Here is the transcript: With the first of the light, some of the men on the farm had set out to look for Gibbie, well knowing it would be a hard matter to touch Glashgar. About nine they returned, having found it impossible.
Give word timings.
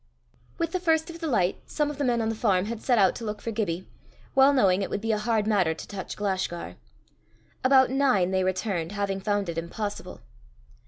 With 0.57 0.71
the 0.71 0.79
first 0.79 1.11
of 1.11 1.19
the 1.19 1.27
light, 1.27 1.57
some 1.67 1.91
of 1.91 1.99
the 1.99 2.03
men 2.03 2.23
on 2.23 2.29
the 2.29 2.33
farm 2.33 2.65
had 2.65 2.81
set 2.81 2.97
out 2.97 3.15
to 3.17 3.23
look 3.23 3.39
for 3.39 3.51
Gibbie, 3.51 3.87
well 4.33 4.51
knowing 4.51 4.81
it 4.81 4.89
would 4.89 4.99
be 4.99 5.11
a 5.11 5.19
hard 5.19 5.45
matter 5.45 5.75
to 5.75 5.87
touch 5.87 6.17
Glashgar. 6.17 6.77
About 7.63 7.91
nine 7.91 8.31
they 8.31 8.43
returned, 8.43 8.93
having 8.93 9.19
found 9.19 9.47
it 9.47 9.59
impossible. 9.59 10.21